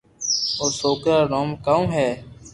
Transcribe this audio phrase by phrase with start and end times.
[0.59, 2.07] او سوڪرا رو نوم ڪاو ھي